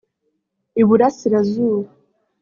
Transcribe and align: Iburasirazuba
Iburasirazuba 0.81 1.87